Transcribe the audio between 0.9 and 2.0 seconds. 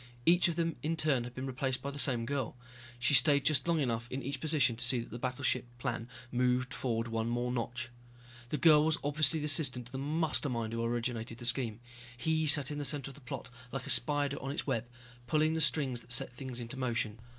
turn had been replaced by the